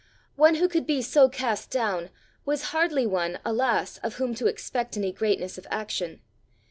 One 0.35 0.55
who 0.55 0.67
could 0.67 0.87
be 0.87 1.03
so 1.03 1.29
cast 1.29 1.69
down, 1.69 2.09
was 2.43 2.71
hardly 2.73 3.05
one, 3.05 3.37
alas, 3.45 3.99
of 3.99 4.15
whom 4.15 4.33
to 4.33 4.47
expect 4.47 4.97
any 4.97 5.11
greatness 5.11 5.59
of 5.59 5.67
action! 5.69 6.21